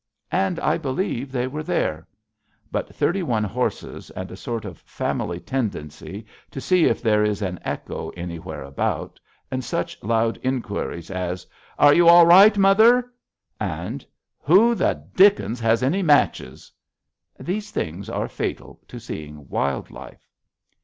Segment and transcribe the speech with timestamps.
[0.31, 2.07] And I believe they were there.
[2.71, 7.43] But thirty one horses and a sort of family tendency to see if there is
[7.43, 9.19] an echo anywhere about,
[9.51, 11.45] and such loud inquiries as,
[11.77, 13.13] "Are you all right, mother?"
[13.59, 14.03] and
[14.39, 16.71] "Who the dickens has any matches?"
[17.39, 20.27] these things are fatal to seeing wild life.